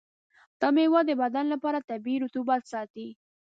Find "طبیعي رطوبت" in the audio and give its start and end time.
1.89-2.61